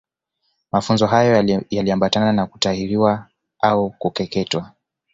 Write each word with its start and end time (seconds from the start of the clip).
Mafunzo 0.71 1.07
hayo 1.07 1.63
yaliambatana 1.69 2.33
na 2.33 2.45
kutahiriwa 2.45 3.27
au 3.61 3.89
kukeketwa 3.89 4.71